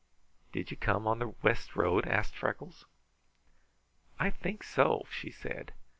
[0.51, 2.85] "Did you come on the west road?" asked Freckles.
[4.17, 5.73] "I think so," she said.